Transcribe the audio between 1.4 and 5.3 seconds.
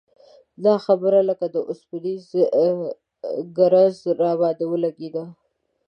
د اوسپنیز ګرز راباندې ولګېده.